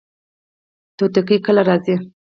توتکۍ 0.97 1.37
کله 1.45 1.61
راځي؟ 1.67 1.95